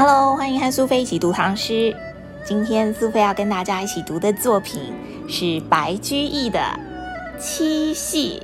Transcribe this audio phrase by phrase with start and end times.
[0.00, 1.92] Hello，欢迎和苏菲一起读唐诗。
[2.44, 4.94] 今天苏菲要跟大家一起读的作品
[5.28, 6.60] 是白居易的
[7.36, 8.40] 《七夕》。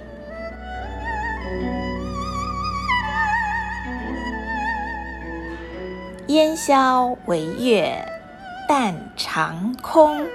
[6.27, 8.05] 烟消微月，
[8.69, 10.27] 淡长空。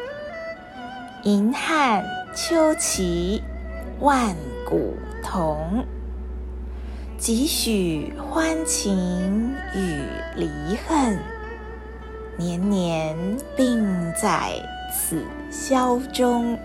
[1.24, 2.02] 银汉
[2.34, 3.44] 秋齐，
[4.00, 4.34] 万
[4.66, 5.84] 古同。
[7.20, 10.04] 几许欢情与
[10.38, 10.50] 离
[10.88, 11.20] 恨，
[12.38, 13.14] 年年
[13.58, 14.54] 并在
[14.90, 16.58] 此宵中。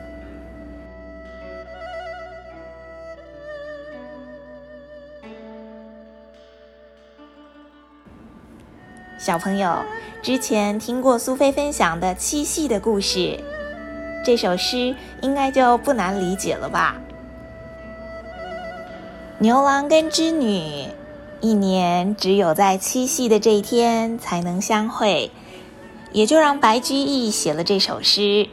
[9.18, 9.82] 小朋友
[10.22, 13.40] 之前听过苏菲分享的七夕的故事，
[14.24, 17.00] 这首诗应该就不难理解了吧？
[19.44, 20.86] 牛郎跟织女
[21.42, 25.30] 一年只有在七夕的这一天才能相会，
[26.12, 28.48] 也就让白居易写了这首诗。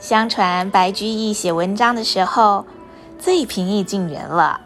[0.00, 2.66] 相传白居易写文章的时候
[3.20, 4.60] 最平易近人了，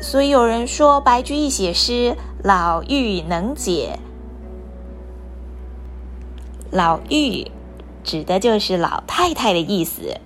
[0.00, 3.98] 所以有人说白居易写诗老妪能解。
[6.70, 7.46] 老妪
[8.02, 10.18] 指的就是老太太的意思。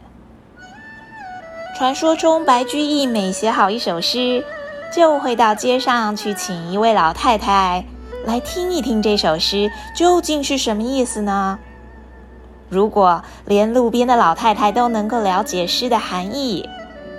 [1.75, 4.45] 传说中，白居易每写好一首诗，
[4.93, 7.85] 就会到街上去请一位老太太
[8.25, 11.59] 来听一听这首诗究竟是什么意思呢？
[12.69, 16.69] 如果连路边的老太太都能够了解诗的含义，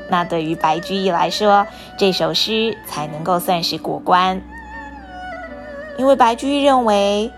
[0.09, 1.67] 那对于白居易来说，
[1.97, 4.41] 这首诗才能够算是过关。
[5.97, 7.29] 因为白居易认为。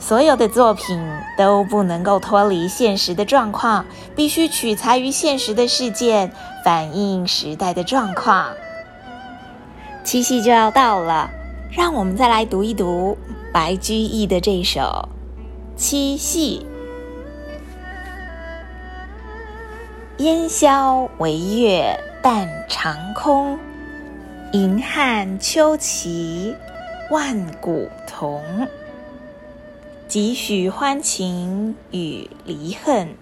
[0.00, 0.98] 所有的作品
[1.36, 3.84] 都不能够脱离现实的状况，
[4.16, 6.32] 必须取材于现实的事件，
[6.64, 8.48] 反映时代的状况。
[10.04, 11.28] 七夕就要到了，
[11.70, 13.18] 让我们再来读一读
[13.52, 14.80] 白居易的这首
[15.78, 16.66] 《七夕》：
[20.22, 23.58] 烟消为月淡长空，
[24.52, 26.56] 银汉秋齐
[27.10, 28.42] 万古同。
[30.08, 33.14] 几许欢情与离恨，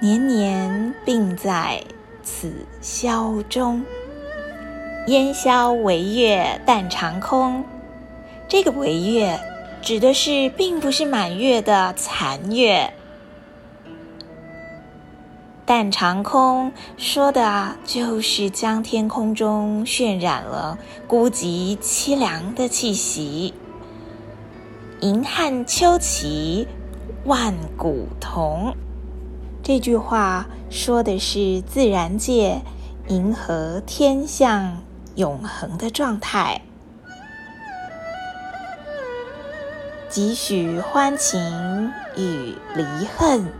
[0.00, 1.84] 年年并在
[2.22, 3.84] 此宵中。
[5.08, 7.62] 烟消微月淡长空，
[8.48, 9.38] 这个微月
[9.82, 12.94] 指的是并不是满月的残月。
[15.66, 23.52] 淡长空说的就是将天空中渲染了孤寂凄凉的气息。
[25.02, 26.68] 银汉秋齐，
[27.24, 28.72] 万古同。
[29.60, 32.62] 这句话说的是自然界
[33.08, 34.80] 银河天象
[35.16, 36.62] 永恒的状态。
[40.08, 42.84] 几许欢情与离
[43.16, 43.52] 恨，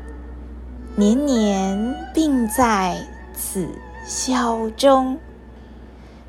[0.95, 3.05] 年年并在
[3.35, 3.69] 此
[4.07, 5.19] 宵中。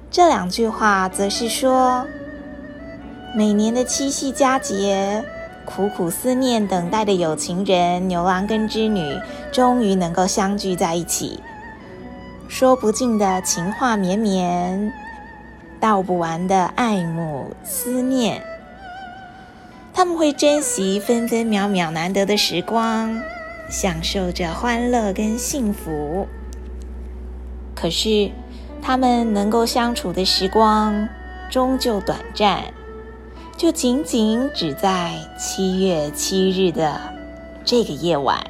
[0.09, 2.03] 这两句话则是说。
[3.35, 5.23] 每年的七夕佳节，
[5.65, 9.19] 苦苦思念、等待的有情人牛郎跟织女，
[9.51, 11.39] 终于能够相聚在一起，
[12.47, 14.93] 说不尽的情话绵绵，
[15.79, 18.43] 道不完的爱慕思念。
[19.95, 23.19] 他们会珍惜分分秒秒难得的时光，
[23.67, 26.27] 享受着欢乐跟幸福。
[27.73, 28.29] 可是，
[28.79, 31.09] 他们能够相处的时光，
[31.49, 32.65] 终究短暂。
[33.63, 36.99] 就仅仅只在七月七日的
[37.63, 38.45] 这个夜晚，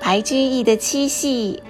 [0.00, 1.62] 白居易的七夕，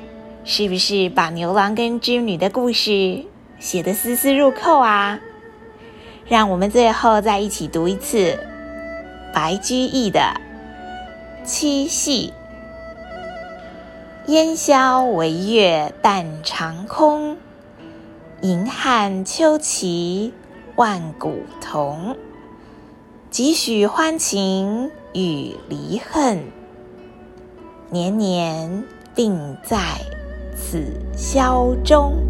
[0.43, 3.27] 是不是把牛郎跟织女的故事
[3.59, 5.21] 写得丝丝入扣啊？
[6.29, 8.39] 让我们最后再一起读一次
[9.35, 10.41] 白居易的
[11.45, 12.33] 七夕：
[14.29, 17.37] 烟消为月淡长空，
[18.41, 20.33] 银汉秋齐。
[20.77, 22.15] 万古同，
[23.31, 26.45] 几许欢情与离恨，
[27.89, 28.85] 年年
[29.15, 29.79] 并在
[30.55, 30.85] 此
[31.17, 32.26] 宵中。